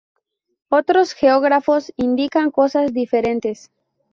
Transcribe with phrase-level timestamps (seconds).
[0.69, 3.69] Otros geógrafos indican cosas diferentes.